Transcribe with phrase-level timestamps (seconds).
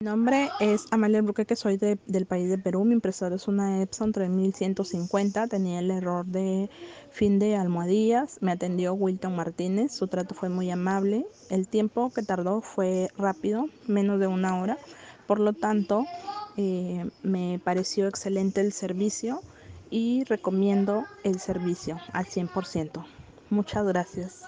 [0.00, 2.84] Mi nombre es Amalia Bruque, que soy del país de Perú.
[2.84, 5.46] Mi impresora es una Epson 3150.
[5.46, 6.68] Tenía el error de
[7.10, 8.36] fin de almohadillas.
[8.42, 9.92] Me atendió Wilton Martínez.
[9.94, 11.26] Su trato fue muy amable.
[11.48, 14.76] El tiempo que tardó fue rápido, menos de una hora.
[15.26, 16.04] Por lo tanto,
[16.58, 19.40] eh, me pareció excelente el servicio
[19.88, 23.02] y recomiendo el servicio al 100%.
[23.48, 24.42] Muchas gracias.